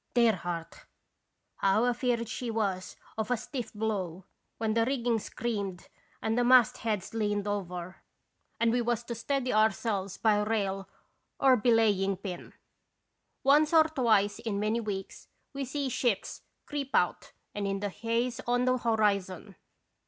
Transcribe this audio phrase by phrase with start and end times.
[0.15, 0.87] Dear heart!
[1.57, 4.25] how afeard she was of a stiff blow,
[4.57, 5.89] when the rig ging screamed
[6.23, 8.35] and the mast heads leaned over, 21 radons Visitation.
[8.55, 10.89] 173 and we has to steady ourselves by rail
[11.39, 12.53] or be laying pin.
[13.43, 18.41] Once or twice in many weeks we see ships creep out and in the haze
[18.47, 19.55] on the horizon.